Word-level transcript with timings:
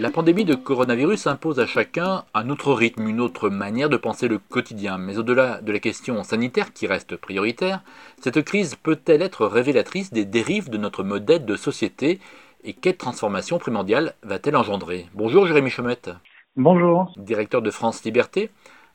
La 0.00 0.10
pandémie 0.10 0.46
de 0.46 0.54
coronavirus 0.54 1.26
impose 1.26 1.60
à 1.60 1.66
chacun 1.66 2.24
un 2.32 2.48
autre 2.48 2.72
rythme, 2.72 3.06
une 3.06 3.20
autre 3.20 3.50
manière 3.50 3.90
de 3.90 3.98
penser 3.98 4.28
le 4.28 4.38
quotidien. 4.38 4.96
Mais 4.96 5.18
au-delà 5.18 5.60
de 5.60 5.72
la 5.72 5.78
question 5.78 6.24
sanitaire 6.24 6.72
qui 6.72 6.86
reste 6.86 7.16
prioritaire, 7.16 7.82
cette 8.18 8.40
crise 8.40 8.76
peut-elle 8.76 9.20
être 9.20 9.44
révélatrice 9.44 10.10
des 10.10 10.24
dérives 10.24 10.70
de 10.70 10.78
notre 10.78 11.02
modèle 11.02 11.44
de 11.44 11.54
société 11.54 12.18
et 12.64 12.72
quelle 12.72 12.96
transformation 12.96 13.58
primordiale 13.58 14.14
va-t-elle 14.22 14.56
engendrer? 14.56 15.06
Bonjour 15.12 15.46
Jérémy 15.46 15.68
Chomette. 15.68 16.08
Bonjour. 16.56 17.12
Directeur 17.18 17.60
de 17.60 17.70
France 17.70 18.02
Liberté. 18.02 18.50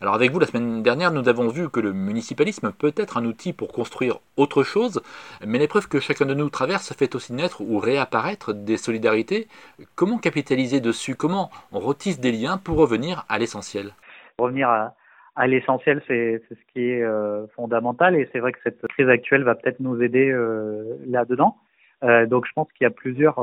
Alors 0.05 0.13
avec 0.13 0.31
vous, 0.31 0.39
la 0.39 0.45
semaine 0.45 0.83
dernière, 0.83 1.09
nous 1.09 1.27
avons 1.27 1.47
vu 1.47 1.67
que 1.67 1.79
le 1.79 1.91
municipalisme 1.91 2.71
peut 2.71 2.93
être 2.95 3.17
un 3.17 3.25
outil 3.25 3.53
pour 3.53 3.71
construire 3.71 4.19
autre 4.37 4.61
chose, 4.61 5.01
mais 5.43 5.57
l'épreuve 5.57 5.87
que 5.87 5.99
chacun 5.99 6.27
de 6.27 6.35
nous 6.35 6.47
traverse 6.51 6.93
fait 6.93 7.15
aussi 7.15 7.33
naître 7.33 7.61
ou 7.61 7.79
réapparaître 7.79 8.53
des 8.53 8.77
solidarités. 8.77 9.47
Comment 9.95 10.19
capitaliser 10.19 10.79
dessus? 10.79 11.15
Comment 11.15 11.49
on 11.71 11.79
retisse 11.79 12.19
des 12.19 12.31
liens 12.31 12.59
pour 12.59 12.77
revenir 12.77 13.25
à 13.29 13.39
l'essentiel? 13.39 13.93
Revenir 14.37 14.69
à, 14.69 15.47
l'essentiel, 15.47 16.03
c'est 16.07 16.39
ce 16.51 16.71
qui 16.71 16.87
est 16.87 17.01
euh, 17.01 17.47
fondamental, 17.55 18.15
et 18.15 18.29
c'est 18.31 18.39
vrai 18.39 18.51
que 18.51 18.59
cette 18.63 18.85
crise 18.89 19.09
actuelle 19.09 19.43
va 19.43 19.55
peut-être 19.55 19.79
nous 19.79 19.99
aider 20.03 20.29
euh, 20.29 20.99
là-dedans. 21.07 21.57
Euh, 22.03 22.27
donc 22.27 22.45
je 22.45 22.51
pense 22.53 22.71
qu'il 22.73 22.83
y 22.83 22.87
a 22.87 22.91
plusieurs 22.91 23.39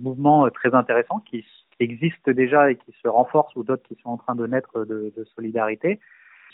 mouvements 0.00 0.48
très 0.48 0.74
intéressants 0.74 1.22
qui 1.30 1.44
existent 1.80 2.32
déjà 2.32 2.70
et 2.70 2.76
qui 2.76 2.92
se 3.02 3.08
renforcent 3.08 3.54
ou 3.56 3.64
d'autres 3.64 3.82
qui 3.86 3.96
sont 4.02 4.10
en 4.10 4.16
train 4.16 4.34
de 4.34 4.46
naître 4.46 4.84
de, 4.84 5.12
de 5.16 5.24
solidarité. 5.34 6.00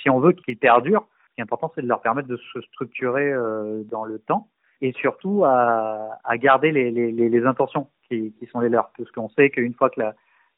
Si 0.00 0.10
on 0.10 0.18
veut 0.20 0.32
qu'ils 0.32 0.58
perdurent, 0.58 1.06
ce 1.30 1.34
qui 1.34 1.40
est 1.40 1.44
important, 1.44 1.72
c'est 1.74 1.82
de 1.82 1.86
leur 1.86 2.00
permettre 2.00 2.28
de 2.28 2.36
se 2.36 2.60
structurer 2.62 3.32
euh, 3.32 3.82
dans 3.84 4.04
le 4.04 4.18
temps 4.18 4.48
et 4.80 4.92
surtout 4.92 5.44
à, 5.44 6.18
à 6.24 6.36
garder 6.36 6.72
les, 6.72 6.90
les, 6.90 7.12
les, 7.12 7.46
intentions 7.46 7.88
qui, 8.08 8.32
qui, 8.32 8.46
sont 8.46 8.60
les 8.60 8.68
leurs. 8.68 8.90
Parce 8.98 9.10
qu'on 9.12 9.28
sait 9.30 9.48
qu'une 9.48 9.74
fois 9.74 9.90
que 9.90 10.00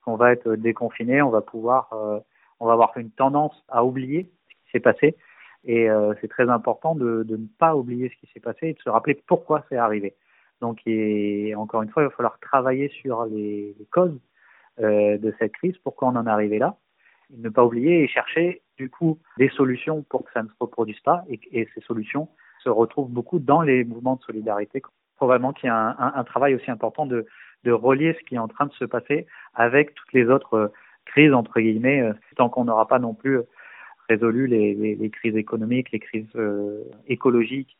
qu'on 0.05 0.17
va 0.17 0.33
être 0.33 0.57
déconfiné, 0.57 1.23
on 1.23 1.31
va 1.31 1.41
pouvoir, 1.41 1.91
euh, 1.93 2.19
on 2.61 2.67
va 2.67 2.75
avoir 2.75 2.93
une 2.97 3.11
tendance 3.11 3.65
à 3.69 3.85
oublier 3.85 4.31
ce 4.49 4.55
qui 4.55 4.73
s'est 4.73 4.81
passé. 4.81 5.17
Et 5.65 5.89
euh, 5.89 6.13
c'est 6.21 6.29
très 6.29 6.51
important 6.51 6.95
de, 6.95 7.23
de, 7.23 7.37
ne 7.37 7.47
pas 7.59 7.75
oublier 7.75 8.11
ce 8.11 8.17
qui 8.21 8.33
s'est 8.33 8.41
passé 8.41 8.69
et 8.69 8.73
de 8.75 8.79
se 8.81 8.91
rappeler 8.91 9.19
pourquoi 9.27 9.65
c'est 9.69 9.77
arrivé. 9.77 10.15
Donc, 10.61 10.81
et 10.87 11.55
encore 11.55 11.83
une 11.83 11.89
fois, 11.89 12.03
il 12.03 12.07
va 12.07 12.11
falloir 12.11 12.39
travailler 12.41 12.89
sur 12.89 13.25
les, 13.27 13.75
les 13.79 13.87
causes 13.87 14.19
de 14.79 15.35
cette 15.39 15.53
crise, 15.53 15.77
pourquoi 15.79 16.09
on 16.09 16.17
en 16.17 16.27
est 16.27 16.31
arrivé 16.31 16.59
là? 16.59 16.77
ne 17.31 17.49
pas 17.49 17.65
oublier 17.65 18.03
et 18.03 18.09
chercher 18.09 18.63
du 18.77 18.91
coup 18.91 19.19
des 19.39 19.49
solutions 19.49 20.03
pour 20.03 20.25
que 20.25 20.33
ça 20.33 20.43
ne 20.43 20.49
se 20.49 20.55
reproduise 20.61 21.01
pas 21.01 21.25
et, 21.29 21.41
et 21.53 21.69
ces 21.75 21.81
solutions 21.81 22.29
se 22.63 22.69
retrouvent 22.69 23.11
beaucoup 23.11 23.39
dans 23.39 23.63
les 23.63 23.85
mouvements 23.85 24.17
de 24.17 24.23
solidarité. 24.23 24.83
Probablement 25.17 25.53
qu'il 25.53 25.69
y 25.69 25.71
a 25.71 25.97
un, 25.99 26.25
travail 26.25 26.55
aussi 26.55 26.71
important 26.71 27.07
de, 27.07 27.27
relier 27.67 28.15
ce 28.19 28.25
qui 28.27 28.35
est 28.35 28.39
en 28.39 28.49
train 28.49 28.67
de 28.67 28.73
se 28.73 28.85
passer 28.85 29.27
avec 29.55 29.95
toutes 29.95 30.13
les 30.13 30.27
autres 30.27 30.55
euh, 30.55 30.69
crises 31.07 31.33
entre 31.33 31.61
guillemets, 31.61 32.03
euh, 32.03 32.13
tant 32.37 32.49
qu'on 32.49 32.65
n'aura 32.65 32.87
pas 32.87 32.99
non 32.99 33.15
plus 33.15 33.41
résolu 34.09 34.47
les, 34.47 35.11
crises 35.11 35.37
économiques, 35.37 35.91
les 35.93 36.01
crises 36.01 36.29
euh, 36.37 36.83
écologiques, 37.07 37.77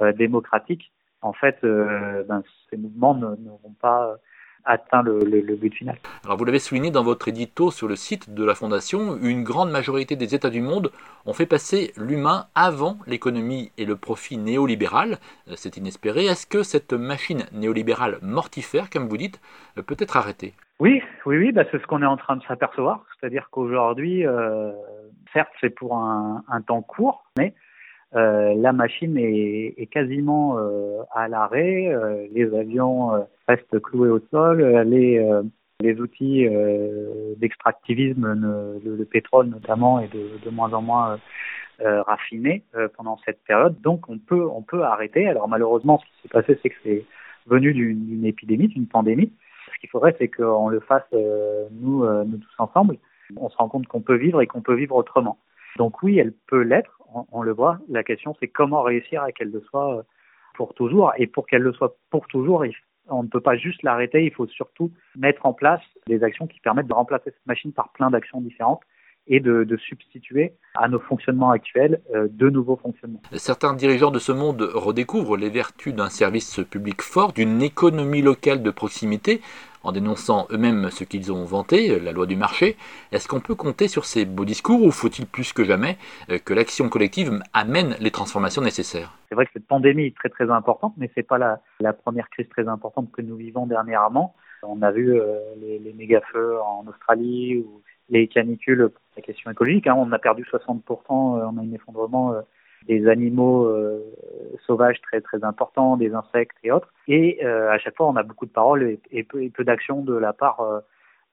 euh, 0.00 0.12
démocratiques. 0.12 0.92
En 1.20 1.32
fait, 1.32 1.58
ben, 1.62 2.42
ces 2.70 2.76
mouvements 2.76 3.14
n'auront 3.14 3.74
pas 3.80 4.16
atteint 4.64 5.02
le, 5.02 5.56
but 5.56 5.74
final. 5.74 5.96
Alors 6.24 6.36
vous 6.36 6.44
l'avez 6.44 6.58
souligné 6.58 6.90
dans 6.90 7.02
votre 7.02 7.28
édito 7.28 7.70
sur 7.70 7.88
le 7.88 7.96
site 7.96 8.32
de 8.34 8.44
la 8.44 8.54
Fondation, 8.54 9.16
une 9.22 9.42
grande 9.42 9.70
majorité 9.70 10.16
des 10.16 10.34
États 10.34 10.50
du 10.50 10.60
monde 10.60 10.90
ont 11.26 11.32
fait 11.32 11.46
passer 11.46 11.92
l'humain 11.96 12.46
avant 12.54 12.98
l'économie 13.06 13.72
et 13.78 13.84
le 13.84 13.96
profit 13.96 14.36
néolibéral. 14.36 15.18
Euh, 15.48 15.54
c'est 15.56 15.76
inespéré. 15.76 16.26
Est-ce 16.26 16.46
que 16.46 16.62
cette 16.62 16.92
machine 16.92 17.44
néolibérale 17.52 18.18
mortifère, 18.22 18.90
comme 18.90 19.08
vous 19.08 19.16
dites, 19.16 19.40
euh, 19.76 19.82
peut 19.82 19.96
être 19.98 20.16
arrêtée? 20.16 20.54
Oui, 20.80 21.02
oui, 21.26 21.38
oui, 21.38 21.52
bah 21.52 21.64
c'est 21.70 21.80
ce 21.80 21.86
qu'on 21.86 22.02
est 22.02 22.06
en 22.06 22.16
train 22.16 22.36
de 22.36 22.42
s'apercevoir. 22.44 23.04
C'est-à-dire 23.18 23.48
qu'aujourd'hui, 23.50 24.24
euh, 24.26 24.70
certes, 25.32 25.52
c'est 25.60 25.70
pour 25.70 25.96
un, 25.96 26.44
un 26.48 26.60
temps 26.62 26.82
court, 26.82 27.24
mais 27.36 27.52
euh, 28.14 28.54
la 28.54 28.72
machine 28.72 29.18
est, 29.18 29.74
est 29.76 29.86
quasiment 29.86 30.58
euh, 30.58 31.02
à 31.12 31.28
l'arrêt, 31.28 31.88
euh, 31.88 32.26
les 32.32 32.54
avions 32.54 33.10
restent 33.46 33.80
cloués 33.80 34.08
au 34.08 34.20
sol, 34.30 34.62
les, 34.86 35.24
les 35.80 36.00
outils 36.00 36.46
d'extractivisme, 37.36 38.32
le, 38.84 38.96
le, 38.96 39.04
pétrole 39.04 39.46
notamment, 39.46 40.00
est 40.00 40.12
de, 40.12 40.38
de 40.44 40.50
moins 40.50 40.72
en 40.72 40.82
moins 40.82 41.18
raffiné 41.80 42.64
pendant 42.96 43.18
cette 43.24 43.42
période. 43.44 43.80
Donc 43.82 44.08
on 44.08 44.18
peut, 44.18 44.46
on 44.48 44.62
peut 44.62 44.82
arrêter. 44.82 45.28
Alors 45.28 45.48
malheureusement, 45.48 45.98
ce 45.98 46.04
qui 46.04 46.22
s'est 46.22 46.28
passé, 46.28 46.58
c'est 46.62 46.70
que 46.70 46.76
c'est 46.82 47.04
venu 47.46 47.72
d'une 47.72 48.24
épidémie, 48.24 48.68
d'une 48.68 48.86
pandémie. 48.88 49.32
Ce 49.74 49.80
qu'il 49.80 49.88
faudrait, 49.90 50.16
c'est 50.18 50.28
qu'on 50.28 50.68
le 50.68 50.80
fasse 50.80 51.06
nous, 51.12 52.04
nous 52.04 52.38
tous 52.38 52.54
ensemble. 52.58 52.96
On 53.36 53.48
se 53.48 53.56
rend 53.56 53.68
compte 53.68 53.86
qu'on 53.86 54.00
peut 54.00 54.16
vivre 54.16 54.40
et 54.40 54.46
qu'on 54.46 54.62
peut 54.62 54.74
vivre 54.74 54.96
autrement. 54.96 55.38
Donc 55.76 56.02
oui, 56.02 56.18
elle 56.18 56.32
peut 56.32 56.62
l'être, 56.62 56.97
on, 57.32 57.42
le 57.42 57.52
voit. 57.52 57.78
La 57.88 58.02
question, 58.02 58.34
c'est 58.40 58.48
comment 58.48 58.82
réussir 58.82 59.22
à 59.22 59.32
qu'elle 59.32 59.50
le 59.50 59.60
soit 59.62 59.98
euh, 59.98 60.02
pour 60.54 60.74
toujours. 60.74 61.12
Et 61.16 61.26
pour 61.26 61.46
qu'elle 61.46 61.62
le 61.62 61.72
soit 61.72 61.96
pour 62.10 62.26
toujours, 62.26 62.64
on 63.08 63.22
ne 63.22 63.28
peut 63.28 63.40
pas 63.40 63.56
juste 63.56 63.82
l'arrêter, 63.82 64.24
il 64.24 64.32
faut 64.32 64.46
surtout 64.46 64.92
mettre 65.16 65.46
en 65.46 65.52
place 65.52 65.80
des 66.06 66.22
actions 66.22 66.46
qui 66.46 66.60
permettent 66.60 66.88
de 66.88 66.94
remplacer 66.94 67.30
cette 67.30 67.46
machine 67.46 67.72
par 67.72 67.90
plein 67.92 68.10
d'actions 68.10 68.40
différentes 68.40 68.82
et 69.28 69.40
de, 69.40 69.76
substituer 69.76 70.54
à 70.74 70.88
nos 70.88 70.98
fonctionnements 70.98 71.50
actuels 71.50 72.00
euh, 72.14 72.28
de 72.30 72.48
nouveaux 72.48 72.76
fonctionnements. 72.76 73.20
Certains 73.32 73.74
dirigeants 73.74 74.10
de 74.10 74.18
ce 74.18 74.32
monde 74.32 74.62
redécouvrent 74.62 75.36
les 75.36 75.50
vertus 75.50 75.94
d'un 75.94 76.08
service 76.08 76.60
public 76.70 77.02
fort, 77.02 77.32
d'une 77.32 77.62
économie 77.62 78.22
locale 78.22 78.62
de 78.62 78.70
proximité, 78.70 79.42
en 79.82 79.92
dénonçant 79.92 80.46
eux-mêmes 80.50 80.90
ce 80.90 81.04
qu'ils 81.04 81.32
ont 81.32 81.44
vanté, 81.44 81.98
la 82.00 82.12
loi 82.12 82.26
du 82.26 82.36
marché. 82.36 82.76
Est-ce 83.12 83.28
qu'on 83.28 83.40
peut 83.40 83.54
compter 83.54 83.88
sur 83.88 84.04
ces 84.04 84.24
beaux 84.24 84.44
discours 84.44 84.82
ou 84.82 84.90
faut-il 84.90 85.26
plus 85.26 85.52
que 85.52 85.64
jamais 85.64 85.96
euh, 86.30 86.38
que 86.38 86.54
l'action 86.54 86.88
collective 86.88 87.40
amène 87.52 87.96
les 88.00 88.10
transformations 88.10 88.62
nécessaires? 88.62 89.12
C'est 89.28 89.34
vrai 89.34 89.46
que 89.46 89.52
cette 89.52 89.66
pandémie 89.66 90.06
est 90.06 90.16
très 90.16 90.28
très 90.28 90.50
importante, 90.50 90.94
mais 90.96 91.10
c'est 91.14 91.22
pas 91.22 91.38
la, 91.38 91.92
première 91.92 92.28
crise 92.30 92.48
très 92.48 92.68
importante 92.68 93.10
que 93.12 93.22
nous 93.22 93.36
vivons 93.36 93.66
dernièrement. 93.66 94.34
On 94.62 94.82
a 94.82 94.90
vu 94.90 95.20
euh, 95.20 95.38
les, 95.60 95.78
les 95.78 95.92
méga-feux 95.92 96.60
en 96.60 96.84
Australie 96.88 97.58
ou 97.58 97.82
les 98.10 98.26
canicules 98.26 98.88
pour 98.88 99.02
la 99.16 99.22
question 99.22 99.50
écologique. 99.50 99.86
Hein. 99.86 99.94
On 99.96 100.10
a 100.12 100.18
perdu 100.18 100.44
60%, 100.44 100.80
euh, 100.80 100.82
on 101.10 101.58
a 101.58 101.60
un 101.60 101.72
effondrement 101.72 102.34
des 102.88 103.06
animaux 103.06 103.66
euh, 103.66 104.00
sauvages 104.66 105.00
très 105.02 105.20
très 105.20 105.44
importants, 105.44 105.96
des 105.96 106.14
insectes 106.14 106.56
et 106.64 106.72
autres. 106.72 106.92
Et 107.06 107.44
euh, 107.44 107.70
à 107.70 107.78
chaque 107.78 107.96
fois, 107.96 108.08
on 108.08 108.16
a 108.16 108.22
beaucoup 108.22 108.46
de 108.46 108.50
paroles 108.50 108.98
et, 109.10 109.22
peu, 109.24 109.50
d'actions 109.64 110.02
de 110.02 110.14
la 110.14 110.32
part 110.32 110.60
euh, 110.60 110.80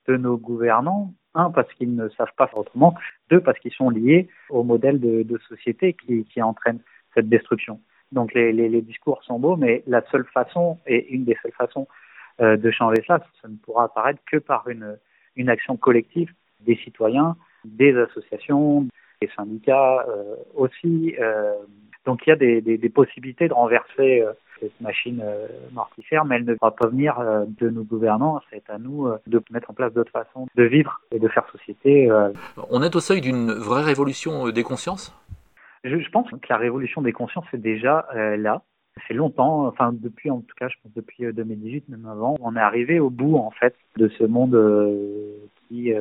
de 0.08 0.18
nos 0.18 0.38
gouvernants. 0.38 1.14
Un, 1.34 1.52
parce 1.52 1.72
qu'ils 1.74 1.96
ne 1.96 2.08
savent 2.10 2.34
pas 2.38 2.48
faire 2.48 2.60
autrement. 2.60 2.96
Deux, 3.30 3.42
parce 3.42 3.58
qu'ils 3.60 3.74
sont 3.74 3.90
liés 3.90 4.30
au 4.50 4.64
modèle 4.64 5.00
de, 5.00 5.38
société 5.50 5.94
qui, 5.94 6.42
entraîne 6.42 6.80
cette 7.14 7.28
destruction. 7.28 7.82
Donc 8.14 8.34
les, 8.34 8.82
discours 8.82 9.22
sont 9.24 9.38
beaux, 9.38 9.58
mais 9.58 9.84
la 9.86 10.02
seule 10.12 10.26
façon, 10.34 10.78
et 10.88 11.14
une 11.14 11.26
des 11.26 11.36
seules 11.42 11.52
façons 11.52 11.88
de 12.40 12.72
changer 12.72 13.04
ça, 13.06 13.20
ça 13.42 13.50
ne 13.50 13.58
pourra 13.58 13.86
apparaître 13.86 14.22
que 14.32 14.38
par 14.38 14.70
une, 14.70 14.98
une 15.36 15.50
action 15.50 15.76
collective 15.76 16.32
des 16.62 16.78
citoyens, 16.78 17.36
des 17.66 17.98
associations, 17.98 18.88
les 19.22 19.30
syndicats 19.36 20.06
euh, 20.08 20.36
aussi. 20.56 21.16
Euh, 21.20 21.54
donc 22.06 22.22
il 22.26 22.30
y 22.30 22.34
a 22.34 22.36
des, 22.36 22.62
des, 22.62 22.78
des 22.78 22.90
possibilités 22.90 23.48
de 23.48 23.54
renverser 23.54 24.22
euh, 24.22 24.34
cette 24.60 24.80
machine 24.80 25.22
mortifère, 25.74 26.24
mais 26.24 26.38
elle 26.38 26.46
ne 26.46 26.56
va 26.62 26.72
pas 26.72 26.88
venir 26.88 27.22
de 27.46 27.70
nos 27.70 27.84
gouvernants. 27.84 28.40
C'est 28.50 28.70
à 28.70 28.78
nous 28.78 29.10
de 29.28 29.44
mettre 29.52 29.70
en 29.70 29.74
place 29.74 29.92
d'autres 29.92 30.14
façons 30.14 30.48
de 30.56 30.64
vivre 30.64 31.02
et 31.12 31.20
de 31.20 31.28
faire 31.28 31.46
société. 31.52 32.10
On 32.70 32.82
est 32.82 32.96
au 32.96 33.02
seuil 33.02 33.20
d'une 33.20 33.52
vraie 33.52 33.84
révolution 33.84 34.48
des 34.48 34.64
consciences? 34.64 35.14
Je, 35.84 36.10
pense 36.10 36.32
que 36.32 36.38
la 36.48 36.56
révolution 36.56 37.02
des 37.02 37.12
consciences 37.12 37.48
est 37.52 37.58
déjà 37.58 38.08
là. 38.14 38.62
Fait 39.10 39.14
longtemps, 39.14 39.68
enfin 39.68 39.92
depuis 39.92 40.32
en 40.32 40.40
tout 40.40 40.56
cas, 40.58 40.70
je 40.70 40.76
pense 40.82 40.94
depuis 40.94 41.26
2018, 41.34 41.90
même 41.90 42.06
avant, 42.06 42.38
on 42.40 42.56
est 42.56 42.62
arrivé 42.62 43.02
au 43.02 43.10
bout 43.10 43.36
en 43.36 43.52
fait 43.52 43.76
de 43.98 44.08
ce 44.08 44.24
monde 44.24 44.58
qui 45.68 45.92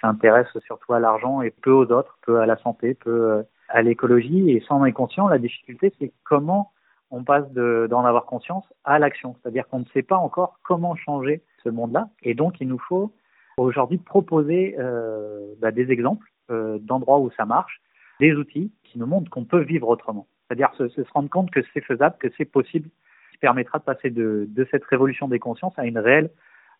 s'intéresse 0.00 0.48
surtout 0.64 0.92
à 0.92 1.00
l'argent 1.00 1.42
et 1.42 1.50
peu 1.50 1.70
aux 1.70 1.90
autres, 1.90 2.18
peu 2.22 2.40
à 2.40 2.46
la 2.46 2.56
santé, 2.58 2.94
peu 2.94 3.30
euh, 3.30 3.42
à 3.68 3.82
l'écologie. 3.82 4.50
Et 4.50 4.60
sans 4.60 4.80
en 4.80 4.84
être 4.86 4.94
conscient, 4.94 5.28
la 5.28 5.38
difficulté, 5.38 5.92
c'est 5.98 6.12
comment 6.24 6.72
on 7.10 7.24
passe 7.24 7.50
d'en 7.52 8.04
avoir 8.04 8.26
conscience 8.26 8.64
à 8.84 8.98
l'action. 8.98 9.34
C'est-à-dire 9.40 9.66
qu'on 9.68 9.80
ne 9.80 9.86
sait 9.94 10.02
pas 10.02 10.16
encore 10.16 10.58
comment 10.62 10.94
changer 10.94 11.42
ce 11.64 11.70
monde-là. 11.70 12.10
Et 12.22 12.34
donc, 12.34 12.60
il 12.60 12.68
nous 12.68 12.78
faut 12.78 13.12
aujourd'hui 13.56 13.98
proposer 13.98 14.76
euh, 14.78 15.54
bah, 15.58 15.70
des 15.70 15.90
exemples 15.90 16.26
euh, 16.50 16.78
d'endroits 16.80 17.18
où 17.18 17.30
ça 17.36 17.46
marche, 17.46 17.80
des 18.20 18.34
outils 18.34 18.72
qui 18.84 18.98
nous 18.98 19.06
montrent 19.06 19.30
qu'on 19.30 19.44
peut 19.44 19.62
vivre 19.62 19.88
autrement. 19.88 20.26
C'est-à-dire 20.46 20.70
se, 20.76 21.02
rendre 21.12 21.30
compte 21.30 21.50
que 21.50 21.60
c'est 21.72 21.80
faisable, 21.80 22.16
que 22.18 22.28
c'est 22.36 22.44
possible, 22.44 22.90
qui 23.32 23.38
permettra 23.38 23.78
de 23.78 23.84
passer 23.84 24.10
de, 24.10 24.68
cette 24.70 24.84
révolution 24.84 25.28
des 25.28 25.38
consciences 25.38 25.78
à 25.78 25.86
une 25.86 25.98
réelle 25.98 26.30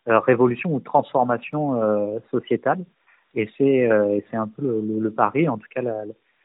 révolution 0.05 0.73
ou 0.73 0.79
transformation 0.79 2.19
sociétale 2.31 2.83
et 3.35 3.49
c'est 3.57 3.89
euh, 3.89 4.19
c'est 4.29 4.37
un 4.37 4.47
peu 4.47 4.61
le, 4.61 4.99
le, 4.99 5.11
pari, 5.11 5.47
en 5.47 5.57
tout 5.57 5.67
cas 5.73 5.81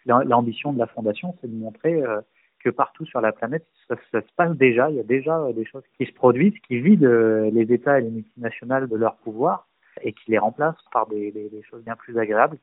l'ambition 0.06 0.72
de 0.72 0.78
la 0.78 0.86
fondation, 0.86 1.34
c'est 1.40 1.50
de 1.50 1.56
montrer 1.56 2.02
euh, 2.02 2.20
que 2.60 2.70
partout 2.70 3.06
sur 3.06 3.20
la 3.20 3.32
planète, 3.32 3.66
ça, 3.88 3.96
ça, 4.12 4.20
se 4.20 4.32
passe 4.36 4.56
déjà. 4.56 4.90
Il 4.90 4.96
y 4.96 5.00
a 5.00 5.04
déjà 5.04 5.38
euh, 5.38 5.52
des 5.52 5.64
choses 5.64 5.84
qui 5.96 6.06
se 6.06 6.12
produisent, 6.12 6.58
qui 6.66 6.80
vident 6.80 7.06
les 7.52 7.72
États 7.72 7.98
et 7.98 8.02
les 8.02 8.10
multinationales 8.10 8.88
de 8.88 8.96
leur 8.96 9.16
pouvoir 9.16 9.66
et 10.02 10.12
qui 10.12 10.30
les 10.30 10.38
remplace 10.38 10.76
par 10.92 11.06
des, 11.06 11.30
des, 11.30 11.62
choses 11.70 11.82
bien 11.84 11.96
plus 11.96 12.18
agréables. 12.18 12.58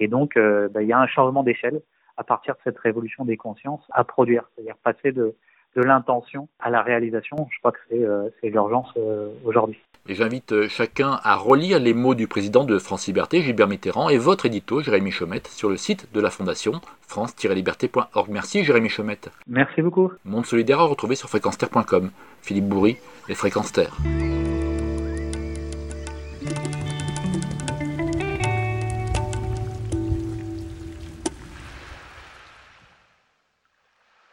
Et 0.00 0.08
donc, 0.08 0.36
bah, 0.36 0.82
il 0.82 0.88
y 0.88 0.92
a 0.92 0.98
un 0.98 1.06
changement 1.06 1.44
d'échelle 1.44 1.80
à 2.16 2.24
partir 2.24 2.54
de 2.54 2.60
cette 2.64 2.78
révolution 2.78 3.24
des 3.24 3.36
consciences 3.36 3.86
à 3.92 4.02
produire, 4.02 4.50
c'est-à-dire 4.54 4.76
passer 4.82 5.12
de, 5.12 5.36
de 5.76 5.82
l'intention 5.82 6.48
à 6.60 6.70
la 6.70 6.82
réalisation. 6.82 7.48
Je 7.50 7.58
crois 7.58 7.72
que 7.72 7.78
c'est 7.88 8.04
euh, 8.04 8.28
l'urgence 8.42 8.88
euh, 8.96 9.28
aujourd'hui. 9.44 9.78
Et 10.06 10.14
j'invite 10.14 10.52
euh, 10.52 10.68
chacun 10.68 11.18
à 11.22 11.34
relire 11.34 11.78
les 11.78 11.94
mots 11.94 12.14
du 12.14 12.26
président 12.26 12.64
de 12.64 12.78
France 12.78 13.06
Liberté, 13.06 13.40
Gilbert 13.40 13.68
Mitterrand, 13.68 14.10
et 14.10 14.18
votre 14.18 14.44
édito, 14.44 14.82
Jérémy 14.82 15.10
Chomette, 15.10 15.46
sur 15.46 15.70
le 15.70 15.78
site 15.78 16.08
de 16.12 16.20
la 16.20 16.28
Fondation 16.28 16.72
france-liberté.org. 17.06 18.28
Merci 18.30 18.64
Jérémy 18.64 18.90
Chomette. 18.90 19.30
Merci 19.46 19.80
beaucoup. 19.80 20.12
Monde 20.24 20.44
solidaire 20.44 20.80
à 20.80 20.84
retrouver 20.84 21.14
sur 21.14 21.28
fréquence 21.28 21.56
Philippe 22.42 22.66
Bourri, 22.66 22.98
les 23.28 23.34
fréquences 23.34 23.72
terre. 23.72 23.96